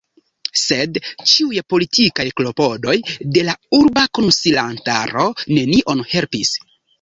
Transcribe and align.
Sed 0.59 0.95
ĉiuj 1.31 1.59
politikaj 1.73 2.25
klopodoj 2.41 2.95
de 3.37 3.43
la 3.51 3.55
urba 3.81 4.07
konsilantaro 4.19 5.27
nenion 5.59 6.03
helpis. 6.17 6.57